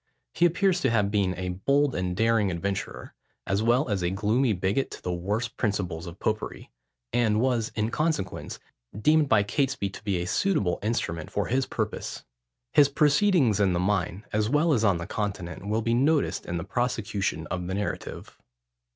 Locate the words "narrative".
17.75-18.39